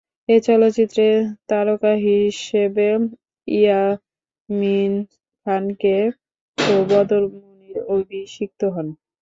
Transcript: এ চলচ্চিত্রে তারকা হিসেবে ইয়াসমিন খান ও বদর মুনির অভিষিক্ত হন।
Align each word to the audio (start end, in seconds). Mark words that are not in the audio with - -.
এ 0.29 0.45
চলচ্চিত্রে 0.45 1.05
তারকা 1.49 1.91
হিসেবে 2.05 2.87
ইয়াসমিন 3.47 4.93
খান 5.45 5.63
ও 6.57 6.75
বদর 6.89 7.23
মুনির 7.33 7.77
অভিষিক্ত 7.95 8.61
হন। 8.73 8.87